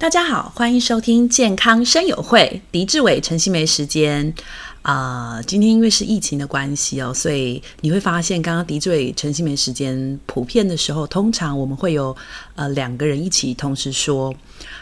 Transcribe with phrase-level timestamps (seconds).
[0.00, 4.32] 大家好，欢迎收听健康生友会，狄志伟、陈欣湄时间
[4.80, 12.16] 啊、今天因为是疫情的关系哦，所以你会发现，刚刚狄志伟、陈欣湄时间普遍的时候，通常我们会有
[12.54, 14.34] 呃两个人一起同时说。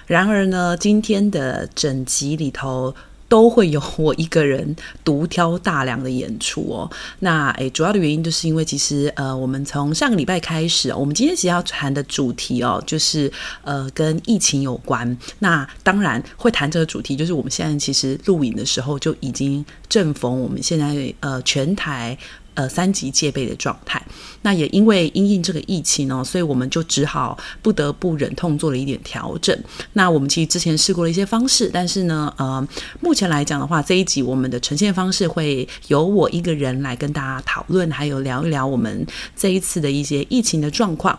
[0.06, 2.94] 然而呢，今天的整集里头。
[3.28, 4.74] 都会有我一个人
[5.04, 6.90] 独挑大梁的演出哦。
[7.20, 13.30] 那诶，主要的原因就是因为其实呃，我们从上个礼拜开始，我们今天其实要谈的主题哦，就是
[13.62, 15.16] 呃跟疫情有关。
[15.40, 22.16] 那当然会谈这个主题，就是我们现在其实录影的时候就已经正逢我们现在呃全台。
[22.58, 24.04] 呃，三级戒备的状态，
[24.42, 29.56] 那也因为因应这个疫情呢，所以我们就只好不得不忍痛做了一点调整。
[29.92, 32.66] 那我们其实之前试过了一些方式，但是呢，呃，
[33.00, 39.06] 目前来讲的话，这一集我们的呈现方式会由我一个人来跟大家讨论，还有聊一聊我们
[39.36, 41.16] 这一次的一些疫情的状况。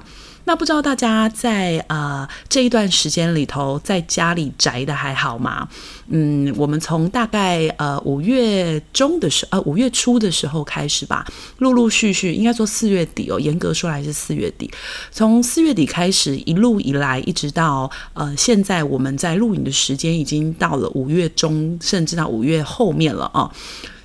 [0.49, 5.69] 那不知道大家在呃这一段时间里头，在家里宅的还好吗？
[6.07, 11.23] 嗯，我们从大概呃五月中的时，呃五月初的时候开始吧，
[11.59, 14.71] 陆陆续续，应该说四月底哦，严格说来是四月底。
[15.11, 23.51] 从四月底开始，一路以来，一直到呃现在，我们在录影的时间已经到了五月中，甚至到五月后面了啊。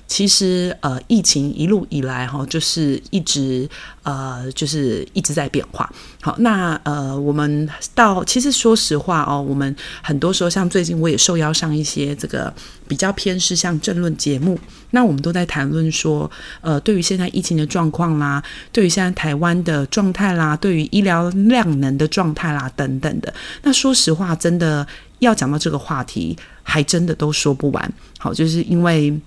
[0.07, 3.67] 其实，呃，疫情一路以来哈，就是一直，
[4.03, 5.91] 呃，就是一直在变化。
[6.21, 12.53] 好，那呃，我们到其实说实话哦，我们很多时候像最近我也受邀上一些这个
[12.87, 14.59] 比较偏是像政论节目，
[14.91, 16.29] 那我们都在谈论说，
[16.61, 23.33] 呃，对于现在疫情的状况啦，对于现在台湾的状态啦，对于医疗量能的状态啦等等的。
[23.63, 24.85] 那说实话，真的
[25.17, 27.93] 要讲到这个话题，还真的都说不完。
[28.19, 29.19] 好，就是因为。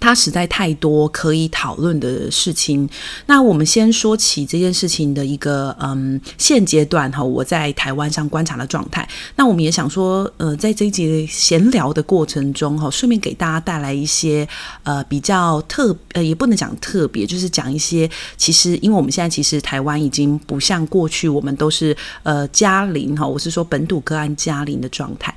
[0.00, 2.88] 它实在太多可以讨论的事情。
[3.26, 9.06] 那我们先说起这件事情的一个嗯现阶段哈，我在台湾上观察的状态。
[9.36, 14.46] 那我们也想说，呃，在这一节闲聊的过程中哈，顺便给大家带来一些
[14.84, 25.34] 呃比较特呃也不能讲特别，就是讲一些其实因为我们现在其实台湾已经不像过去我们都是呃加零哈，我是说本土个案加零的状态。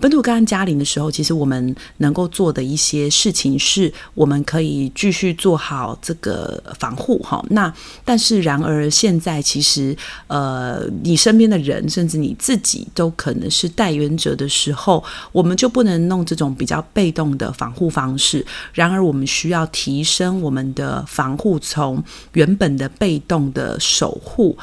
[0.00, 3.92] 本土个案加零的时候，其实我们能够做的一些事情是。
[4.14, 7.72] 我们可以继续做好这个防护哈，那
[8.04, 9.96] 但是然而现在其实
[10.26, 15.02] 呃，你身边的人甚至你自己都可能是带原者的时候，
[15.32, 18.44] 我们就不能弄这种比较被动的防护方式。
[18.72, 22.02] 然而我们需要提升我们的防护，从
[22.32, 24.56] 原本的被动的守护。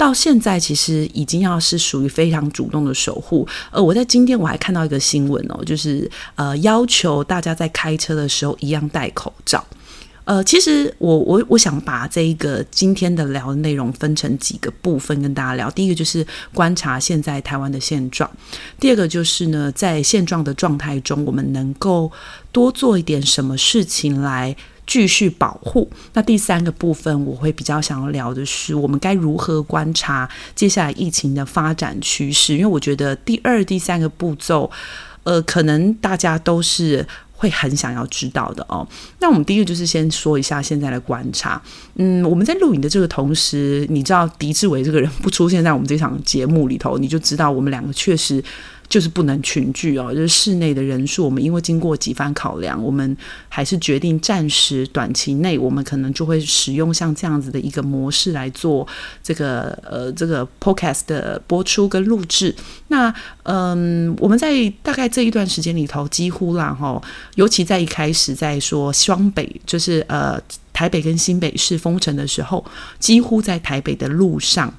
[0.00, 3.46] 到现在其实已经要是属于非常主动的守护。
[3.70, 9.62] 呃，我在今天我还看到一个新闻哦，就是呃要求大家在开车的时候一样戴口罩。
[10.24, 15.70] 呃，其实我我我想把这一个今天的聊的内容分成几个部分跟大家聊。
[15.70, 18.30] 第一个就是观察现在台湾的现状，
[18.78, 22.10] 第二个就是呢，在现状的状态中，我们能够
[22.50, 24.56] 多做一点什么事情来。
[24.90, 25.88] 继续保护。
[26.14, 32.54] 那第三个部分，我会比较想要聊的是，我们该如何观察接下来疫情的发展趋势？
[32.54, 34.68] 因为我觉得第二、第三个步骤，
[35.22, 37.06] 呃，可能大家都是
[37.36, 38.84] 会很想要知道的哦。
[39.20, 41.62] 那我们第一个就是先说一下现在的观察。
[41.94, 48.42] 嗯，我们在录影的这个同时，你知道狄志伟这个人不出现在我们这场节目里头，你就知道我们两个确实。
[48.90, 53.16] 就是不能群聚哦，就是室内的人数，我们因为经过几番考量，我们
[53.48, 58.84] 还是决定暂时短期内，我们可能就会使用像这样子的一个模式来做
[59.22, 62.52] 这个呃这个 podcast 的播出跟录制。
[62.88, 63.14] 那
[63.44, 67.00] 嗯，我们在大概这一段时间里头，几乎啦哈，
[67.36, 70.36] 尤其在一开始在说双北，就是呃
[70.72, 72.64] 台北跟新北市封城的时候，
[72.98, 74.74] 几乎在台北的路上。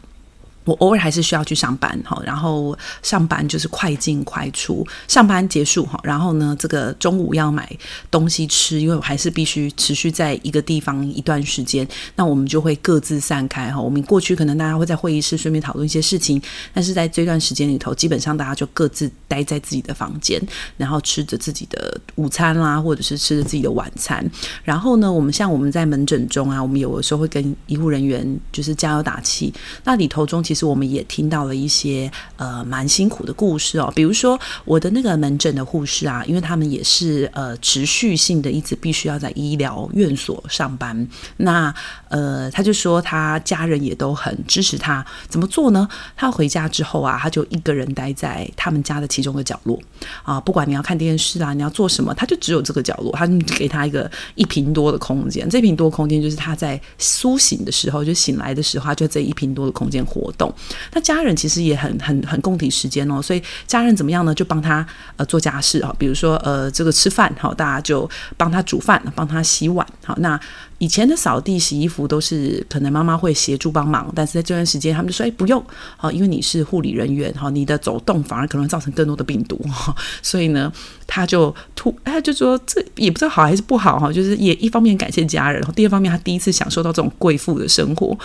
[0.64, 7.68] 我偶尔还是需要去上班哈，然后上班就是快进快出，上班结束哈，然后呢，这个中午要买
[8.12, 13.82] 东西吃，因为我还是必须持续在一个地方一段时间，那我们就会各自散开哈。
[13.82, 16.40] 我们过去可能大家会在会议室顺便讨论一些事情，
[16.74, 20.40] 但是在这段时间里头，基本上大家就各自待在自己的房间，
[20.78, 24.24] 然后吃着自己的午餐啦，或者是吃着自己的晚餐。
[24.64, 29.52] 然后呢，我们像我们在门诊中啊，我们有的时候会跟医护人员就是加油打气，
[29.84, 30.40] 那里头中。
[30.52, 41.08] 其实我们也听到了一些呃蛮辛苦的故事哦，比如说我的那个门诊的护士啊，因为他们也是呃持续性的一直必须要在医疗院所上班，
[41.38, 41.74] 那
[42.12, 45.88] 呃他就说他家人也都很支持他，怎么做呢？
[46.16, 49.80] 他回家之后啊，他就一个人待在他们家的其中一个角落
[50.24, 60.54] 啊，不管你要看电视啊，你要做什么，他就只有这个角落，他就给他一个一平多的空间，这平多空间就是他在苏醒的时候，就醒来的时候，他就这一平多的空间活动。
[60.94, 64.36] 那家人其实也很很很共体时间哦，所以家人怎么样呢？
[64.36, 64.86] 就帮他
[65.16, 70.16] 呃做家事啊，比如说呃这个吃饭好，大家就帮他煮饭，帮他洗碗好。
[70.18, 70.40] 那
[70.80, 75.64] 以前的扫地、洗衣服都是可能妈妈会协助帮忙，但是在这段时间他们就说哎不用
[75.98, 80.72] 好，因为你是护理人员哈，你的走动反而可能造成更多的病毒哈， 所以呢
[81.08, 88.18] 他就突他就说这也不知道好还是不好哈，就是也一方面感谢家人，然后第二方面他第一次享受到这种贵妇的生活。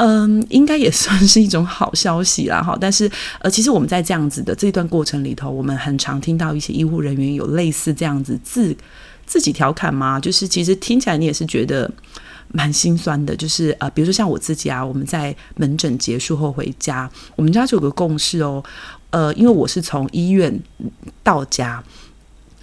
[0.00, 2.78] 嗯，应该也算是一种好消息啦，哈。
[2.80, 3.10] 但是，
[3.40, 8.76] 呃，其实我们在这样子的这段过程里头，我们很常听到一些医护人员有类似这样子自
[9.26, 10.20] 自己调侃吗？
[10.20, 11.90] 就是其实听起来你也是觉得
[12.52, 13.36] 蛮心酸的。
[13.36, 18.62] 就是呃，比如说像我自己啊，我们在门诊结束后回家，我们家就有个共识哦。
[19.10, 20.60] 呃，因为我是从医院
[21.22, 21.82] 到家，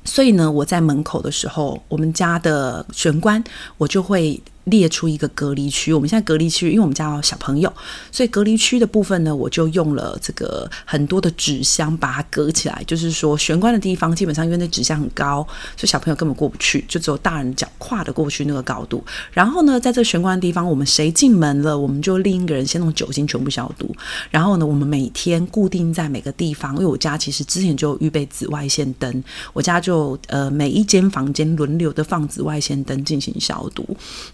[0.04, 3.44] 所以呢，我在门口的时候，我们家的玄关
[3.78, 4.42] 我就会。
[4.66, 7.72] 列出一个隔离区，我们现在隔离区，因为我们家有小朋友，
[8.12, 12.84] 所以隔离区的部分呢，我就用了这个很多的纸箱把它隔起来。
[12.86, 15.46] 就是说，玄关的地方基本上因为那纸箱很高，
[15.78, 19.04] 所以小朋友根本过不去，就只有大人脚跨得过去那个高度。
[19.32, 23.96] 然后呢，在这玄关的地方，我们谁进门了，我们就另一个人先用酒精全部消毒。
[24.32, 29.24] 然后呢，我们每天固定在每个地方，因为我家其实之前就预备紫外线灯，
[29.54, 33.86] 我家就呃每一间房间轮流的放紫外线灯进行消毒。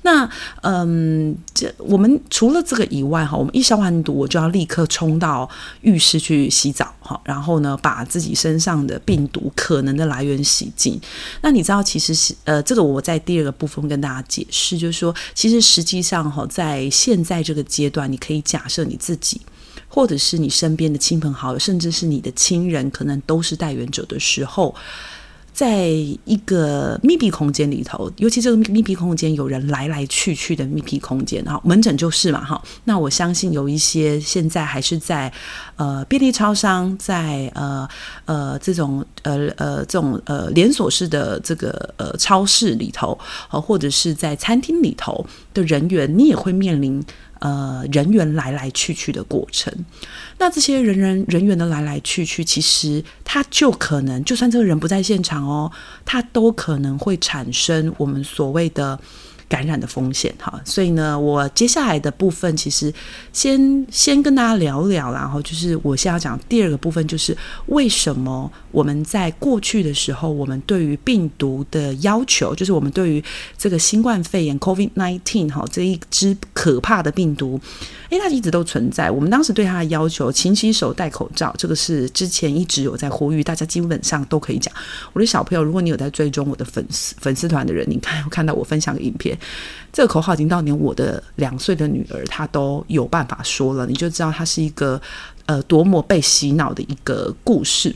[0.02, 0.30] 那那
[0.62, 5.50] 嗯，这我们除了这个以外哈，我们一消完毒，我就要立刻冲到
[5.82, 11.00] 浴室去洗澡哈，然后呢，把自己身上的病毒可能的来源洗净。
[11.42, 19.42] 那你知道，其实是呃，这个我在第二个部分跟大家解释，就是说，其实实际上哈，在现在这个阶段，你可以假设你自己，
[19.88, 24.76] 或者是你身边的亲朋好友，甚至是你的亲人，可能都是带源者的时候。
[25.54, 32.62] 在一个密闭空间里头，尤其这个密闭空间有人来来去去的密闭空间，哈，门诊就是嘛，哈。
[32.86, 35.32] 那我相信有一些现在还是在
[35.76, 37.88] 呃便利超商，在呃
[38.26, 43.18] 呃这种呃呃这种呃连锁式的这个呃超市里头，
[43.52, 47.04] 呃或者是在餐厅里头的人员，你也会面临。
[47.42, 49.74] 呃，人员来来去去的过程，
[50.38, 55.72] 那这些人人人员的来来去去，其实他就可能，就算这个人不在现场哦，
[56.06, 59.00] 他都可能会产生我们所谓的。
[59.52, 62.94] 感染的风险，哈，所以呢，我接下来的部分其实
[63.34, 73.22] 先先跟大家聊聊，然后就是我现在要讲第二个部分，就是为什么我们在过去的时候，我们对于病毒的要求，就是我们对于
[73.58, 77.60] 这个新冠肺炎 （COVID-19） 哈这一支可怕的病毒，
[78.10, 79.10] 诶，它一直都存在。
[79.10, 84.72] 我们当时对它的要求，勤洗手、戴口罩，这个是之前一直有在呼吁，大家基本上都可以讲。
[85.12, 89.36] 我的小朋友，如果你有在追踪我的粉丝粉丝团的人，你看我看到我分享的影片。
[89.92, 95.02] 这个口号已经到连我的两岁的女儿她都有办法说了，你就知道它是一个
[95.48, 97.96] 呃多么被洗脑的一个故事。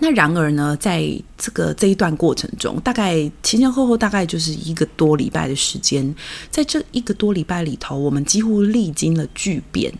[0.00, 1.08] 那然而呢，在
[1.38, 6.14] 这个这一段过程中，大概前前后后大概就是一个多礼拜的时间，
[6.50, 9.92] 在这一个多礼拜里头，我们几乎历经了巨变。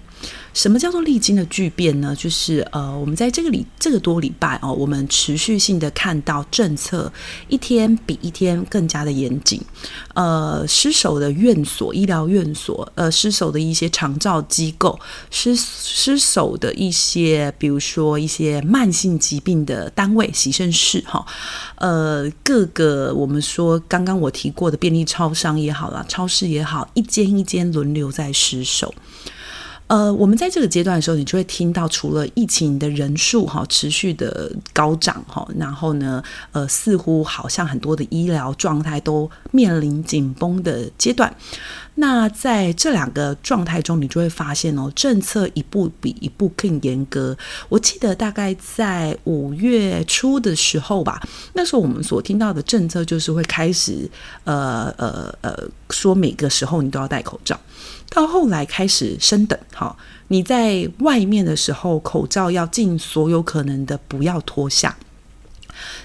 [0.53, 2.15] 什么叫做历经的巨变呢？
[2.15, 7.13] 就是呃，我们在这个礼这个多礼拜哦，我们持续性的看到政策
[7.49, 9.61] 一天比一天更加的严谨，
[10.15, 14.97] 呃，失守的院所、医疗院所，呃，失守的一些长照机构，
[15.31, 21.27] 失失守的一些，比如说一些慢性疾病的单位，洗肾室哈，
[21.77, 28.95] 呃，各个我们说刚刚我提过的便利超商也好啦，超市也好，一间一间轮流在失守。
[29.87, 36.23] 呃，我们在这个阶段的时候，你就会听到，除了疫情的人数哈持续的高涨哈，然后呢，
[36.53, 41.35] 呃，似乎好像很多的医疗状态都面临紧绷的阶段。
[41.97, 47.37] 那在这两个状态中，你就会发现哦，政策一步比一步更严格。
[47.69, 51.23] 我记得大概在五月初的时候吧，
[51.53, 54.11] 那时候我们所听到的政策就是会开始，
[54.43, 57.59] 呃呃呃，说每个时候你都要戴口罩。
[58.11, 59.97] 到后来开始升等，哈，
[60.29, 64.97] 你在外面的时候，口罩要尽所有可能的不要脱下，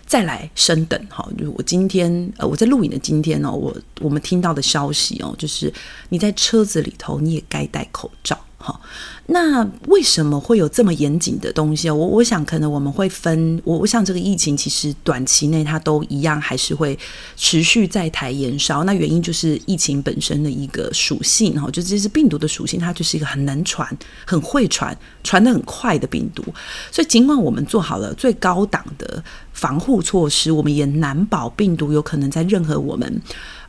[0.10, 1.26] 再来升等，哈。
[1.38, 5.72] 就我今天，呃，我在录影的今天呢，我我们听到的消息哦，就是
[6.10, 8.38] 你在车子里头，你也该戴口罩。
[8.62, 8.82] 好，
[9.28, 11.90] 那为什么会有这么严谨的东西？
[11.90, 17.00] 我我想可能我们会分，我我想这个疫情其实短期内它都一样，还是会
[17.38, 18.84] 持续在台延烧。
[18.84, 26.44] 那原因就是疫情本身的一个属性哈，就这是病毒的属性，它就是一个很能传、很会传、传得很快的病毒。
[26.92, 29.24] 所以尽管我们做好了最高档的
[29.60, 33.22] 防护措施，我们也难保病毒有可能在任何我们。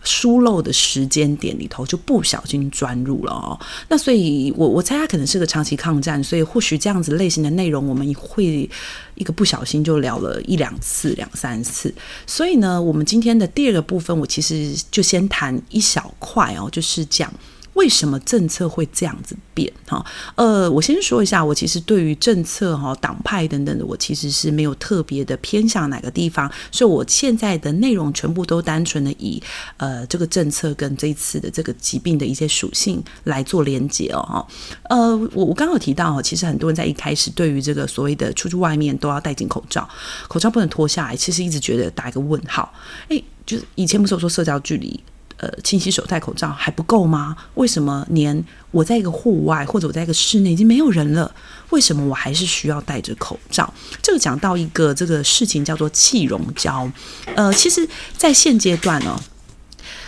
[0.02, 3.60] 疏漏的时间点里头，就不小心钻入了哦。
[3.88, 8.66] 那所以我，我猜他可能是个长期抗战，所以或许这样子类型的内容，我们会
[9.16, 11.94] 一个不小心就聊了一两次、两三次。
[12.26, 17.30] 所以呢，我们今天的第二个部分，我其实就先谈一小块哦，就是讲。
[17.74, 19.72] 为什么政策会这样子变？
[19.86, 29.42] 哈，呃，我先说一下，我其实对于政策、哈党派等等的，我其实是没有特别的偏向哪个地方，所以我现在的内容全部都单纯的以
[29.76, 34.46] 呃这个政策跟这一次的这个疾病的一些属性来做连接哦，哈，
[34.88, 39.88] 呃，我我刚好提到，其实很多人在一开始对于这个所谓的出去外面都要戴紧口罩，
[40.28, 42.72] 口罩不能脱下来，其实一直觉得打一个问号，
[43.08, 45.00] 诶，就是以前不是有说社交距离。
[45.40, 47.34] 呃，勤洗手、戴口罩还不够吗？
[47.54, 51.34] 为什么连我在一个户外或者我在一个室内已经没有人了，
[51.70, 53.72] 为什么我还是需要戴着口罩？
[54.02, 56.86] 这个讲到一个这个事情叫做气溶胶。
[57.34, 59.18] 呃，其实，在现阶段呢，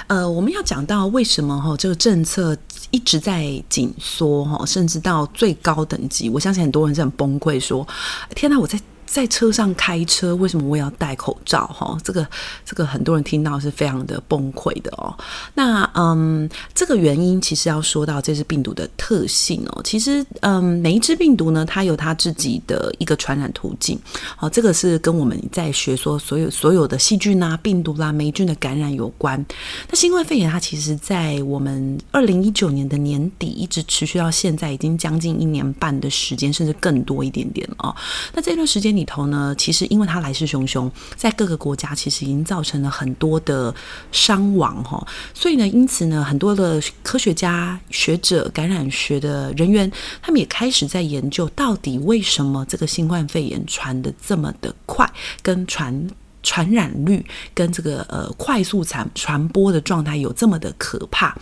[0.07, 2.55] 呃，我们要讲到为什么哈这个政策
[2.91, 7.89] 一直在紧缩哈，甚至到最高等级，我相信很多人是很崩溃，说：
[8.35, 8.79] 天哪，我在。
[9.13, 11.67] 在车上开车，为什么我要戴口罩？
[11.67, 12.27] 哈，这个
[12.65, 15.15] 这个很多人听到是非常的崩溃的哦。
[15.53, 19.83] 那嗯，这个原因其实要说到这支病毒的特性哦。
[19.85, 23.99] 其实嗯，每一支病毒呢，它有它自己的一个传染途径。
[24.35, 29.45] 好，这个是跟我们在学说所有所有的细菌啊、病毒啦、啊、霉菌的感染有关。
[29.91, 37.95] 那新冠肺炎它其实，在我们二零一九年的年底一直持续到现在，已经将近一年半的时间，甚至更多一点点哦。
[38.33, 39.02] 那这段时间你。
[39.03, 43.75] 里头呢，其实因为它来势汹汹，在各个国家其实已经造成了很多的
[44.13, 45.05] 伤亡哈，
[45.35, 49.91] 所以呢，因此呢，很多的科学家、学者、感染学的人员，
[50.23, 55.11] 他们也开始在研究，到底为什么这个新冠肺炎传得这么的快，
[55.43, 56.09] 跟传。
[56.45, 61.33] 传染率跟这个呃快速传传播的状态有这么的可怕。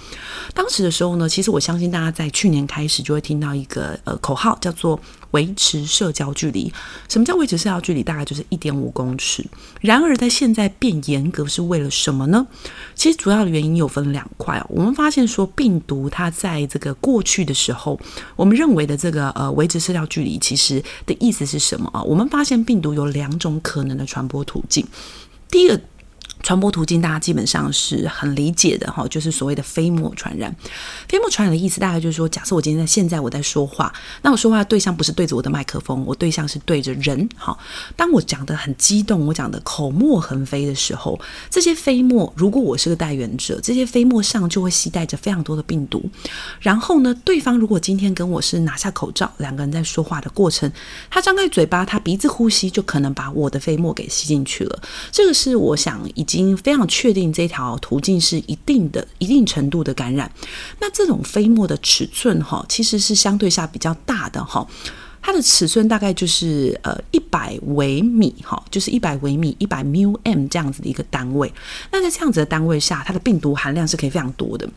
[0.52, 5.00] 当时的时候呢，其实我相信大家在去年开始就会听到一个呃口号，叫做
[5.32, 6.72] 维持社交距离。
[7.08, 8.02] 什么叫维持社交距离？
[8.02, 9.44] 大概就是一点五公尺。
[9.80, 12.46] 然而在现在变严格是为了什么呢？
[12.94, 14.64] 其实主要的原因有分两块。
[14.68, 17.98] 我们发现说病毒它在这个过去的时候，
[18.36, 22.02] 我们认为的这个呃维持社交距离，其实的意思是什么啊？
[22.02, 24.86] 我们发现病毒有两种可能的传播途径。
[25.50, 25.80] 第一个。
[26.42, 30.54] 传播途径大家基本上是很理解的哈，就是所谓的飞沫传染。
[31.08, 33.92] 飞沫传染的意思大概就是说，假设我今天在现在我在说话，
[34.22, 37.28] 那我说话的对象不是对着我的麦克风，我对象是对着人。
[37.36, 37.58] 好，
[37.96, 41.20] 当我讲得很激动，我讲的口沫横飞的时候，
[41.50, 46.02] 这些飞沫如果我是个带源者，这些飞沫上就会携带着非常多的病毒。
[46.60, 50.70] 然后呢，对方如果今天跟我是拿下口罩，两个人在说话的过程，
[51.10, 54.82] 他张开嘴巴，他鼻子呼吸，就可能把我的飞沫给吸进去了。
[55.12, 56.40] 这个是我想一经。
[56.40, 60.30] 已经非常确定这条途径是一定的、一定程度的感染。
[60.80, 64.66] 那这种飞沫的尺寸哈，其实是相对下比较大的哈。
[65.22, 71.52] 它的尺寸大概就是呃一百微米哈，就是一百微米一百 μm 这样子的一个单位。
[71.92, 74.68] 那在这样子的单位下，它的病毒含量是可以非常多的。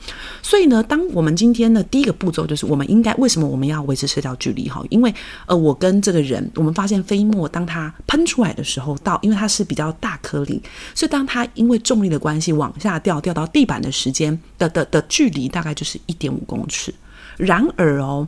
[0.42, 4.84] 所以呢，当我们今天的第一个步骤就是，我们应该为什么我们要维持社交距离哈？
[4.90, 5.14] 因为
[5.46, 10.62] 呃，我跟这个人，我们发现飞沫当它喷出来的时候，到因为它是比较大颗粒，
[10.94, 16.94] 所以当它因为重力的关系往下掉，掉到地板的时间的的的距离大概就是一点五公尺。
[17.38, 18.28] 然而哦。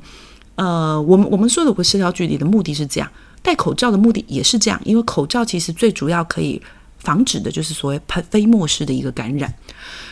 [0.56, 6.62] 呃，我们我们说的不社交距离的目的是这样，戴口罩的目的也是这样，因为口罩其实最主要可以
[6.98, 9.54] 防止的就是所谓喷飞沫式的一个感染。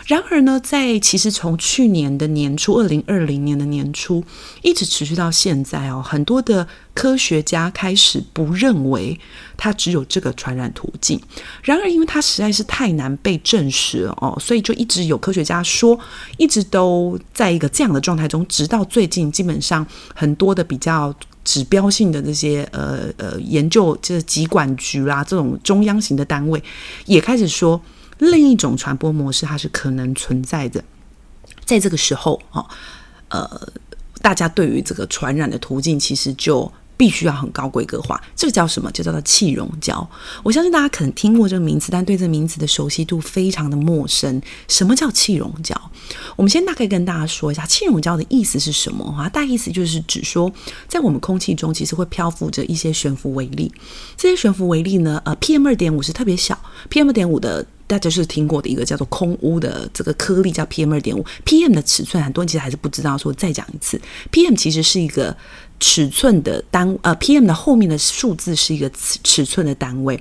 [0.06, 4.24] 然而呢，在其实从去年的年初，二零二零年的年初，
[4.62, 9.18] 一直持续到现在哦，很多的科学家开始不认为
[9.56, 11.18] 它只有这个传染途径。
[11.64, 15.98] 然而，因为它实在是太难被证实哦，所以就一直有科学家说，
[16.38, 26.62] 一直都在一个这样的状态中，直到最近，基本上很多的比较指标性的这些呃呃研究，就是疾管局啦这种中央型的单位，
[27.06, 27.82] 也开始说。
[28.20, 30.84] 另一种传播模式，它是可能存在的。
[31.66, 32.68] 在这个时候，哈，
[33.30, 33.68] 呃，
[34.22, 38.22] 大家对于这个传染的途径，其实就必须要很高规格化。
[38.36, 38.92] 这个叫什么？
[38.92, 40.08] 就叫做气溶胶。
[40.44, 44.42] 我相信大家可能听过这个名词，但对这名词的熟悉度非常的陌生。
[44.68, 45.80] 什么叫气溶胶？
[46.36, 49.10] 我们先大概跟大家说一下，气溶胶的意思是什么？
[49.12, 50.52] 哈，大意思就是指说，
[50.88, 53.72] 在我们空气中其实会漂浮着一些悬浮微粒。
[54.18, 57.66] 这些悬浮微粒呢，呃，PM 二点五是特别小，PM 二点五的。
[57.86, 63.18] 大家是听过的一个叫做空污的这个颗粒叫 PM 二点五，PM 的尺寸很多人其实还是不知道。
[63.18, 64.00] 说再讲一次
[64.32, 65.36] ，PM 其实是一个
[65.80, 70.20] 尺寸的单，呃，PM 的后面的数字是一个尺尺寸的单位。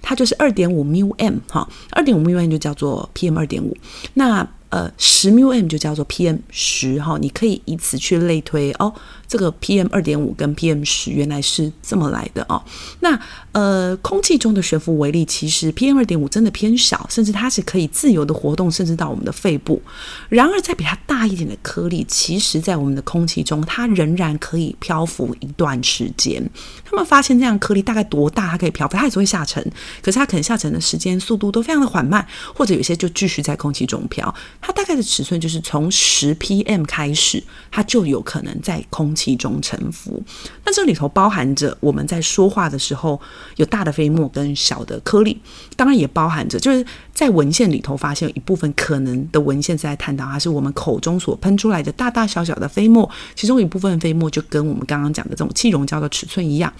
[0.00, 3.76] 它就是二点五 μm 哈，二点五 μm 就叫做 PM 二点五。
[4.14, 8.92] 那呃，十 μm 就叫做 PM 十哈，你可以以此去类推哦。
[9.26, 12.62] 这个 PM 二点五跟 PM 十原来是这么来的哦。
[13.00, 13.18] 那
[13.52, 19.80] 呃，空气中的悬浮微粒其实 PM 二点五真的偏小，甚至它是可以自由的活动，甚至到我们的肺部。
[20.28, 26.42] 然而，在比它大一点的颗粒，其实在我们的空气中，它仍然可以漂浮一段时间。
[26.84, 28.96] 他们发现这样颗粒大概多大，它可以漂浮？
[28.96, 29.62] 它也是会下沉，
[30.02, 34.34] 可是它可能下沉的时间、速度都非常的缓慢，或者有些就继续在空气中飘。
[34.60, 40.22] 它大概的尺寸就是从十 PM 开始，它就有可能在空气中沉浮。
[40.64, 43.20] 那这里头包含着我们在说话的时候
[43.56, 45.40] 有大的飞沫跟小的颗粒，
[45.76, 46.84] 当然也包含着就是
[47.14, 56.72] 在文献里头发现有一部分可能的文献是在探讨它是我们口中所喷出来的大大小小的飞沫，其中一部分飞沫就跟我们刚刚讲的这种气溶胶的尺寸一样。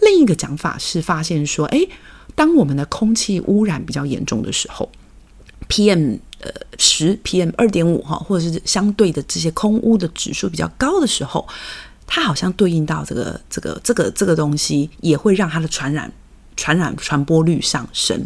[0.00, 1.88] 另一个讲法是发现说，诶，
[2.34, 4.90] 当我们的空气污染比较严重的时候
[5.68, 6.18] ，PM。
[6.38, 11.48] 呃，十 PM 二点五哈，或者是相对的这些空污的指数比较高的时候，
[12.06, 16.12] 它好像对应到这个这个这个这个东西，也会让它的传染
[16.54, 18.22] 传染传播率上升。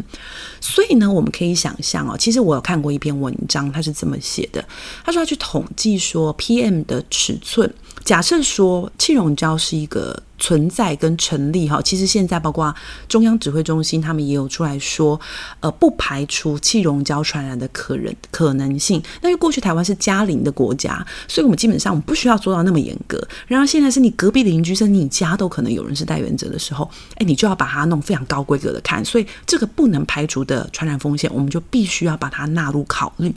[0.59, 4.63] 所以呢，我们可以想象哦，其实我有看过一篇文章，它是这么写的，
[5.05, 10.21] 他说要去统计说 PM 的尺寸，假设说气溶胶是一个。
[10.41, 12.73] 存在跟成立哈，其实现在包括
[13.07, 15.17] 中央指挥中心，他们也有出来说，
[15.59, 19.01] 呃，不排除气溶胶传染的可能可能性。
[19.21, 23.21] 那因为过去台湾是加零的国家，所以我们基本上我们不需要做到那么严格。
[23.45, 29.05] 然而现在是你隔壁的邻居甚至你家都可能有人是带原者的时候，哎，你就要把它弄非常高规格的看。
[29.05, 33.31] 所以这个不能排除的传染风险，我们就必须要把它纳入考虑。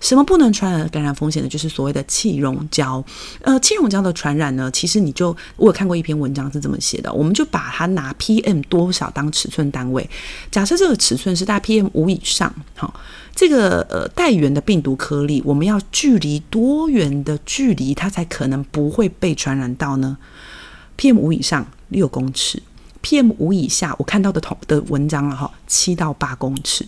[0.00, 1.48] 什么不能传染感染风险呢？
[1.48, 3.04] 就是所谓的气溶胶。
[3.42, 6.47] 呃，气溶胶的传染呢，其实你就我有看过一篇文章。
[6.50, 10.08] 是这么写的，我们就把它拿 PM 多少当尺寸单位。
[10.50, 12.98] 假设这个尺寸是大 PM 五以上，好，
[13.34, 20.16] 这个呃带原的病毒颗粒，我们要距离多远的距离，它才可能不会被传染到呢
[20.96, 22.62] ？PM 五以上六公尺
[23.02, 26.86] ，PM 五以下，我看到的同的文章啊，哈，七到八公尺，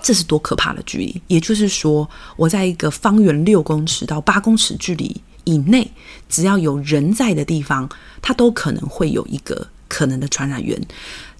[0.00, 1.22] 这是多可怕的距离！
[1.26, 5.20] 也就是说，我在一个方圆六公尺到八公尺距离。
[5.48, 5.90] 以内，
[6.28, 7.88] 只要有人在的地方，
[8.20, 10.78] 它都可能会有一个可能的传染源。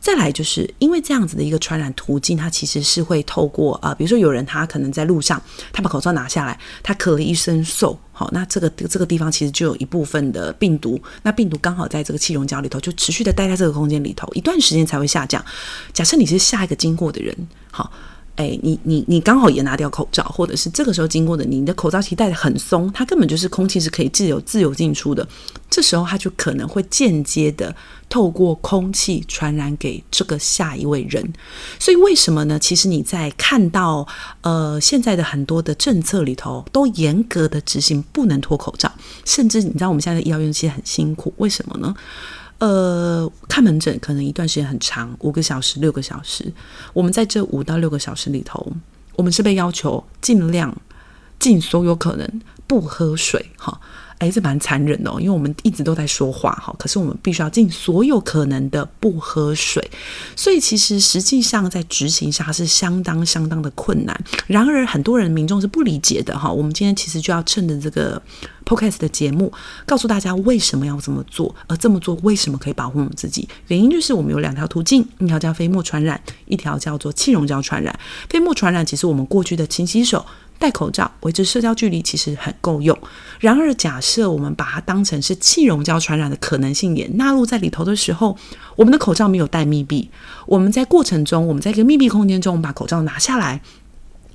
[0.00, 5.42] 再来，就是因为这样子的一个传染途径，它其实是会透过啊、比如说有人他可能在路上，
[5.72, 15.44] 他把口罩拿下来，他咳了一声嗽，好，那这个这个地方其实就有一部分的病毒，那病毒刚好在这个气溶胶里头，就持续的待在这个空间里头，一段时间才会下降。
[15.92, 17.36] 假设你是下一个经过的人，
[17.70, 17.92] 好。
[18.38, 25.26] 哎，你你你刚好也拿掉口罩，或者是这个时候经过的你，的口罩其实戴得很松，它根本就是空气是可以自由自由进出的。
[25.68, 27.74] 这时候它就可能会间接的
[28.08, 31.32] 透过空气传染给这个下一位人。
[31.80, 32.56] 所以为什么呢？
[32.60, 34.06] 其实你在看到
[34.42, 38.88] 呃现在的很多的政策里头，都严格的执行不能脱口罩，
[39.24, 41.92] 甚至你知道我们现在的医疗院其实很辛苦，为什么呢？
[42.58, 46.52] 呃，看门诊可能一段时间很长，五个小时、六个小时。
[46.92, 48.72] 我们在这五到六个小时里头，
[49.14, 50.76] 我们是被要求尽量
[51.38, 53.80] 尽所有可能不喝水，哈。
[54.18, 59.90] 哎，这蛮残忍的哦，因为我们一直都在说话哈，可是我们必须要尽所有可能的不喝水，
[60.34, 64.20] 所以其实实际上在执行上是相当相当的困难。
[64.46, 66.50] 然而，很多人民众是不理解的哈。
[66.50, 68.20] 我们今天其实就要趁着这个
[68.64, 69.52] Podcast 的节目，
[69.86, 73.48] 告诉大家为什么要这么做，而这么做为什么可以保护我们自己？
[73.68, 77.96] 原因就是我们有两条途径，一条叫飞沫传染，一条叫做气溶胶传染。
[78.28, 80.26] 飞沫传染其实我们过去的勤洗手。
[80.58, 82.96] 戴口罩、维持社交距离其实很够用。
[83.38, 88.36] 然而，假设我们把它当成是气溶胶传染的可能性也纳入在里头的时候，
[88.76, 90.10] 我们的口罩没有戴密闭，
[90.46, 93.60] 我们在过程中，我们在一个密闭空间中，我们把口罩拿下来，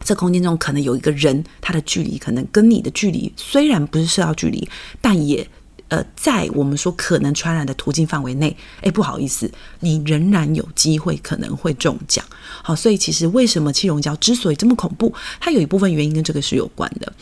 [0.04, 4.68] 这空间中可能有一个人，他的距离可能跟你的距离虽然不是社交距离，
[5.02, 5.48] 但也。
[5.90, 12.26] 呃，在我们说可能传染的途径范围内，哎，不好意思，你仍然有机会可能会中奖。
[12.64, 17.14] 好，所以其实为什么气溶胶之所以这么恐怖，它有一部分原因跟这个是有关的。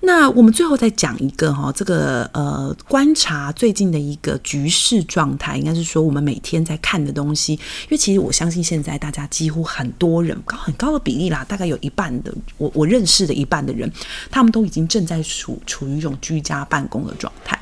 [0.00, 7.54] 那我们最后再讲一个哈，这个呃观察最近的一个局势状态，应该是说我们每天在看的东西。
[7.54, 13.90] 因为其实我相信现在大家几乎很多人高很高的比例啦，大概有一半的我我认识的一半的人，
[14.30, 17.58] 他们都已经正在处处于一种居家办公的状态。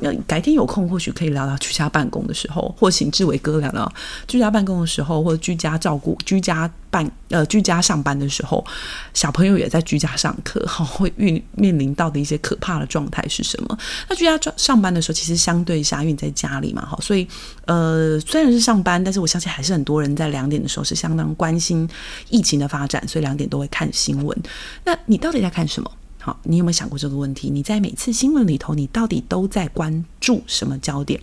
[0.00, 3.92] 那改天有空或许可以聊聊居家办公的时候，或请志伟哥聊聊
[4.26, 8.64] 居家办公的时候，或者居家照顾、居家办呃居家上班的时候，
[9.12, 13.78] 小朋友也在居家上课，哈，会遇面临到的一些可怕的状态是什么？
[14.08, 17.26] 那居家上上班的时候，其实相对下，因为你在家里嘛，哈，所以
[17.66, 21.88] 呃虽然是上班，但是我相信还是很多人在两点的时候是相当关心
[22.30, 24.38] 疫情的发展，所以两点都会看新闻。
[24.84, 25.90] 那你到底在看什么？
[26.28, 27.48] 好，你有没有想过这个问题？
[27.48, 31.18] 你在每次新闻里头，你到底都在关注什么焦点？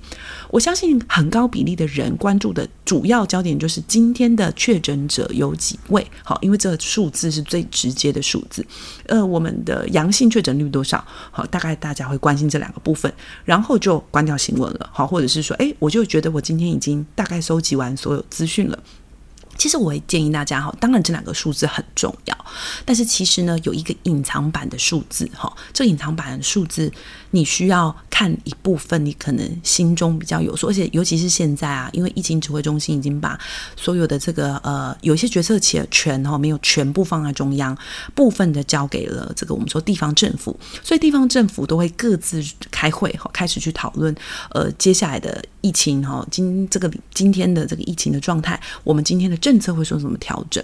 [0.50, 6.04] 我相信很高比例的人关注的主要焦点就是今天的确诊者有几位。
[6.24, 8.66] 好，因为这个数字是最直接的数字。
[9.06, 11.06] 呃，我们的阳性确诊率多少？
[11.30, 13.14] 好，大概大家会关心这两个部分，
[13.44, 14.90] 然后就关掉新闻了。
[14.92, 18.80] 好，或者是说，诶，我就觉得我今天已经大概收集完所有资讯了。
[19.58, 22.46] 其实我会建议大家哈，当然这两个数字很重要，
[22.84, 26.92] 但是其实呢，有一个隐藏版的数字哈，这隐藏版的数字
[27.32, 33.40] 你需要看一部分，你可能心中比较有数，而且尤其是现在啊，因为疫情指挥中心已经把
[33.78, 37.78] 所有的这个呃有些决策权哈没有全部放在中央，
[38.14, 44.14] 部分的交给了这个我们说地方政府，所以地方政府都会各自开会哈，开始去讨论
[44.52, 49.38] 呃接下来的疫情哈，今这个今天的这个疫情的状态，我们今天的。
[49.46, 50.64] 政策会说什么调整？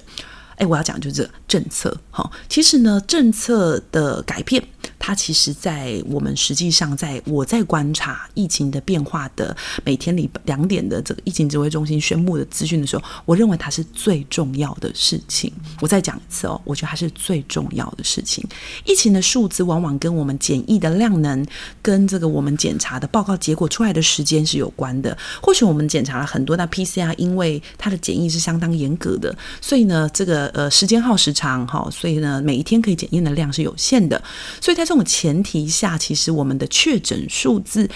[0.56, 1.96] 哎，我要讲就是这政策。
[2.10, 4.64] 好，其实呢，政策的改变。
[5.04, 15.52] 它其实，在我们实际上，在我在观察疫情的变化的每天里两点的这个疫情指挥中心宣布的资讯的时候，我认为它是最重要的事情。
[15.80, 18.48] 我再讲一次哦，我觉得它是最重要的事情。
[18.86, 21.44] 疫情的数字往往跟我们检疫的量能，
[21.82, 25.18] 跟这个我们检查的报告结果出来的时间是有关的。
[25.42, 34.22] 或许我们检查了很多，那 PCR 因为它的检疫是相当严格的，所以呢，这个呃时间耗时长哈，所以呢，每一天可以检验的量是有限的，
[34.62, 34.86] 所以它。
[34.92, 37.90] 这种前提下，其实我们的确诊数字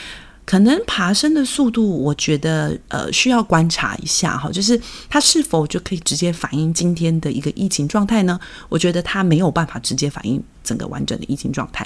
[0.46, 4.80] 可能爬升的速度，我觉得呃需要观察一下哈，就是
[5.10, 8.40] 它是否就可以直接反映今天的一个疫情状态呢？
[8.70, 11.86] 我觉得它没有办法直接反映整个完整的疫情状态，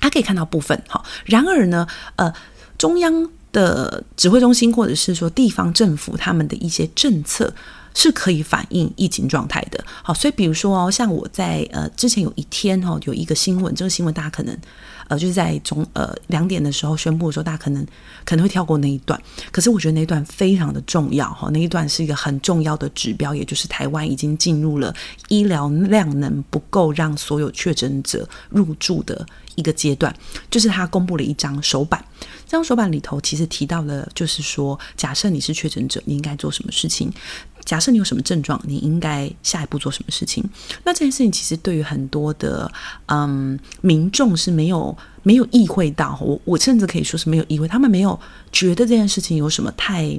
[0.00, 1.02] 它可以看到部分哈。
[1.24, 2.30] 然而呢，呃，
[2.76, 7.54] 中央的指挥中心或者是说地方政府他们的一些政策。
[7.98, 14.54] 是可以反映疫情状态的，好，所以比如说哦，像我在呃之前有一天哈，有一个新闻，这个新闻大家可能
[15.08, 17.86] 呃就是在中呃两点的时候宣布的时候，大家可能
[18.22, 19.18] 可能会跳过那一段，
[19.50, 24.94] 可是我觉得那一段非常的重要哈，那一段是一个很重要的指标，也就是台湾已经进入了
[25.28, 30.14] 医疗量能不够让所有确诊者入住的一个阶段，
[30.50, 32.04] 就是他公布了一张手板，
[32.44, 37.10] 这张手板里头其实提到了，就是说假设你是确诊者，你应该做什么事情。
[37.66, 40.42] 假设你有什么症状，你应该下一步做什么事情？
[40.84, 42.70] 那这件事情其实对于很多的
[43.06, 48.18] 嗯民众是没有没有意会到，我我甚至可以说是没有意会，他们没有
[48.50, 50.18] 觉得这件事情有什么太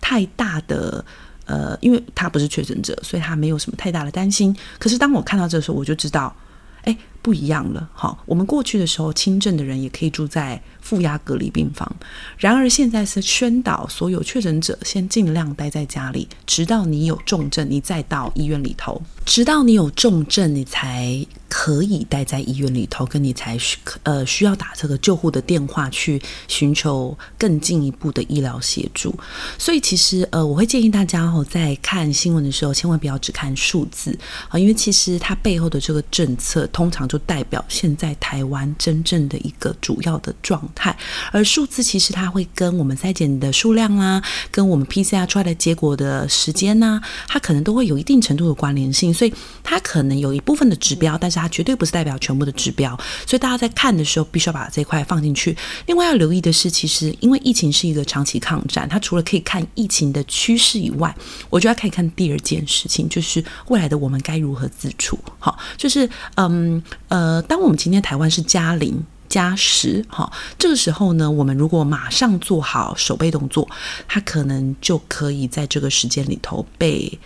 [0.00, 1.04] 太大的
[1.44, 4.56] 呃，因为他不是确诊者，所以他没有什么太大的担心。
[4.78, 6.34] 可是当我看到这时候，我就知道，
[6.82, 6.96] 哎，
[7.26, 7.90] 不一样了。
[7.92, 10.62] 好，我们过去的时候，轻症的人也可以住在。
[10.86, 11.96] 负压隔离病房，
[12.38, 19.02] 然而现在是宣导所有确诊者先尽量待在家里，直到你有重症，你再到医院里头。
[19.24, 29.12] 直到你有重症，你才可以待在医院里头，跟你才需呃需要打这个救护的电话去寻求更进一步的医疗协助。
[29.58, 34.16] 所以其实呃，我会建议大家哦，在看新闻的时候，千万不要只看数字
[34.48, 40.96] 啊，因为其实它背后的这个政策，通常就代表现在台湾真正的一个主要的状态。
[41.32, 52.96] 而数字其实它会跟我们筛检的数量啦，跟我们 PCR 出来的结果的时间呐，它可能都会有一定程度的关联性，所以它可能有一部分的指标，但是它绝对不是代表全部的指标。
[53.26, 55.56] 所以大家在看的时候，必须要把这块放进去。
[55.86, 61.14] 另外要留意的是，其实因为疫情是一个长期抗战，它除了可以看疫情的趋势以外，
[61.50, 65.18] 我觉得可以看第二件事情，就是未来的我们该如何自处。
[65.38, 69.04] 好，就是嗯呃，当我们今天台湾是加零。
[69.28, 73.68] 加十，哈，这个时候呢，我们如果马上做好守备动作，
[74.06, 77.18] 它可能就可以在这个时间里头被，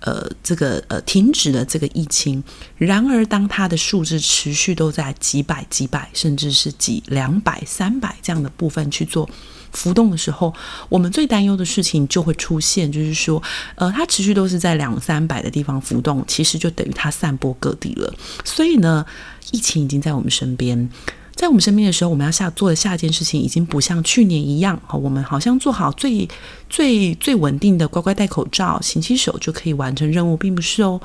[0.00, 2.42] 呃，这个呃停止了这个疫情。
[2.76, 9.30] 然而，当它的数字持续都在几百、几百，甚至是几两百、三百这样的部分去做
[9.76, 10.52] 浮动的时候，
[10.88, 13.40] 我们最担忧的事情就会出现，就是说，
[13.74, 18.12] 呃，它持续都是在两三百的地方浮动，其实就等于它散播各地了。
[18.42, 19.04] 所以呢，
[19.52, 20.88] 疫情已经在我们身边。
[21.36, 26.26] 在我们身边的时候，我们要下做的下一件事情，已经不像去年一样，好我们好像做好最
[26.70, 30.98] 最最稳定的乖乖戴口罩、勤洗手就可以完成任务，并不是哦。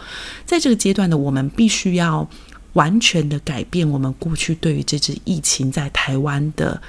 [0.45, 2.25] 在这个阶段呢，我们必须要
[2.73, 6.81] 完全的改变我们过去对于这次疫情在台湾的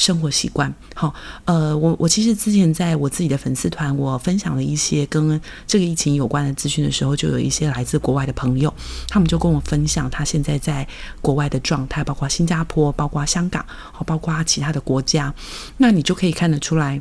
[0.00, 0.74] 生活习惯。
[0.94, 8.72] 好，呃，我我其实之前在我自己的粉丝团，我分享了一些跟这个疫情有关的资讯的时候，就有一些来自国外的朋友，
[9.08, 10.88] 他们就跟我分享他现在在
[11.20, 15.34] 国外的状态，包括新加坡，包括香港，好，包括其他的国家，
[15.76, 16.98] 那你就可以看得出来。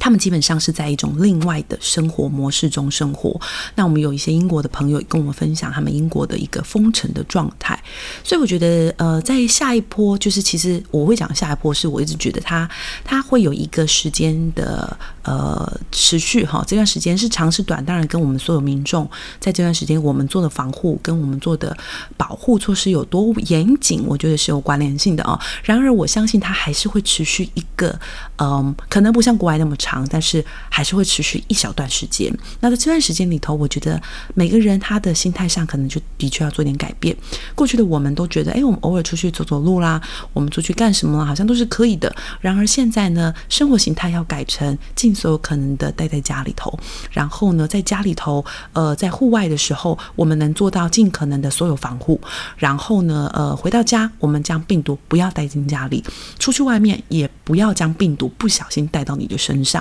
[0.00, 3.38] 他们基本上是在一种另外的生活模式中生活。
[3.74, 7.78] 那我们有一些英国的朋友跟我们分享他们英国的一个封城的状态。
[8.24, 12.68] 所以我觉得，呃，在下一波，就是其实我会讲下一波，是我一直觉得它
[13.04, 16.64] 它会有一个时间的呃持续哈。
[16.66, 19.08] 这段时间是长是短，当然跟我们所有民众
[19.38, 21.76] 在这段时间我们做的防护跟我们做的
[22.16, 25.38] 保护措施有多严谨，我觉得是有关联性的啊。
[25.62, 27.98] 然而，我相信它还是会持续一个，
[28.38, 29.89] 嗯、可能不像国外那么长。
[29.90, 32.32] 长，但是还是会持续一小段时间。
[32.60, 34.00] 那在这段时间里头，我觉得
[34.34, 37.16] 每个人他的心态上可能就的确要做点改变。
[37.54, 40.00] 过去的我们都觉得，哎，我们偶尔出去走走路啦，
[40.32, 42.14] 我们出去干什么，好像都是可以的。
[42.40, 46.78] 然而现在呢，生活形态要改成尽所有可能的待在家里头。
[47.10, 52.20] 然后呢，在家里头，呃，在户外的时候，我们能做到尽可能的所有防护。
[52.56, 56.04] 然后呢，呃，回到家，我们将病毒不要带进家里，
[56.38, 59.79] 出去外面也不要将病毒不小心带到你的身上。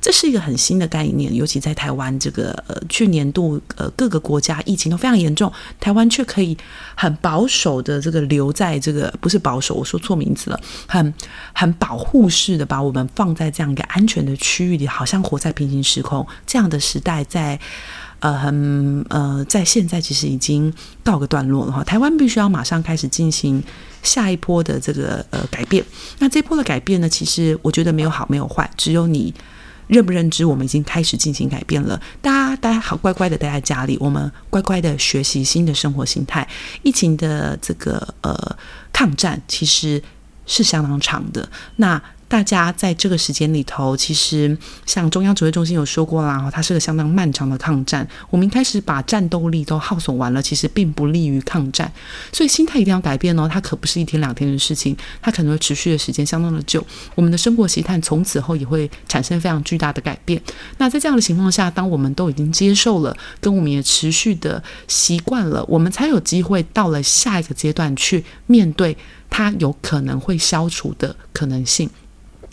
[0.00, 6.56] 这是一个很新的概念，尤其在台湾这个呃去年度呃各个国家疫情都非常严重，台湾却可以
[6.94, 11.12] 很保守的这个留在这个不是保守，我说错名字了，很
[11.52, 16.26] 很保护式的把我们放在这样一个安全的区域里，好像活在平行时空。
[16.46, 17.60] 这样的时代在，在
[18.20, 23.62] 呃很呃在现在其实已经告个段落了哈，台湾必须要马上开始进行
[24.02, 25.84] 下一波的这个呃改变。
[26.20, 29.34] 那这波的改变呢，其实我觉得没有好没有坏，只有你。
[29.90, 32.00] 认不认知，我们已经开始进行改变了。
[32.22, 36.46] 大家，大家好，乖乖的待在家里，我们乖乖的学习新的生活形态。
[36.84, 38.56] 疫情的这个呃
[38.92, 40.00] 抗战其实
[40.46, 41.48] 是相当长的。
[41.74, 42.00] 那。
[42.30, 48.06] 大家在这个时间里头，其实像中央指挥中心有说过啦，它是个相当漫长的抗战。
[48.30, 51.92] 我们一开始把战斗力都耗损完了，其实并不利于抗战。
[52.32, 56.86] 所以心态一定要改变哦，它可不是一天两天的事情，它可能会持续的时间相当的久。
[57.16, 60.40] 我们的生活习惯从此后也会产生非常巨大的改变。
[60.78, 68.96] 那在这样的情况下，当我们都已经接受了，跟我们也持续的习惯了，我们才有机会到了下一个阶段去面对
[69.28, 71.90] 它有可能会消除的可能性。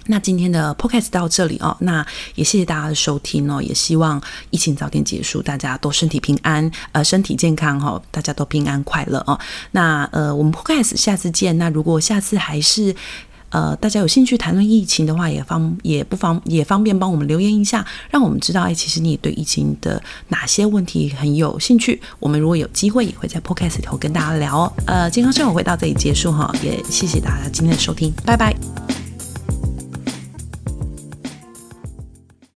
[0.08, 9.40] 那今天的 podcast 到这里哦，那也谢谢大家的收听哦，也希望疫情早点结束，大家都身体平安，呃，身体健康哈、大家都平安快乐哦。
[9.72, 11.58] 那呃，我们 podcast 下次见。
[11.58, 12.96] 那如果下次还是
[13.50, 22.02] 呃大家有兴趣谈论疫情的话，也方也不方也方便帮我们留言一下，让我们知道哎，其实你对疫情的哪些问题很有兴趣。
[22.20, 24.74] 我们如果有机会，也会在 podcast 里头跟大家聊哦。
[24.86, 29.07] 呃，健康生活会到这里结束哈、也谢谢大家今天的收听，拜拜。